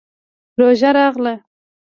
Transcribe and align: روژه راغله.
روژه 0.59 0.89
راغله. 0.95 1.33